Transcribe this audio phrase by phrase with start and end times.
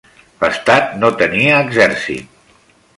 [0.43, 2.45] L'estat no tenia exèrcit.